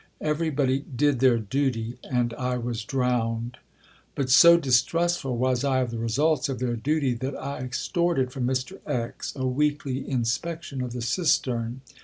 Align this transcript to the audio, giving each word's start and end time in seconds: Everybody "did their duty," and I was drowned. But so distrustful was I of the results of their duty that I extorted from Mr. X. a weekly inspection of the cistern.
Everybody 0.21 0.79
"did 0.79 1.19
their 1.19 1.37
duty," 1.37 1.99
and 2.03 2.33
I 2.33 2.57
was 2.57 2.83
drowned. 2.83 3.59
But 4.15 4.31
so 4.31 4.57
distrustful 4.57 5.37
was 5.37 5.63
I 5.63 5.81
of 5.81 5.91
the 5.91 5.99
results 5.99 6.49
of 6.49 6.57
their 6.57 6.75
duty 6.75 7.13
that 7.13 7.39
I 7.39 7.59
extorted 7.59 8.31
from 8.31 8.47
Mr. 8.47 8.79
X. 8.87 9.31
a 9.35 9.45
weekly 9.45 10.09
inspection 10.09 10.81
of 10.81 10.93
the 10.93 11.03
cistern. 11.03 11.81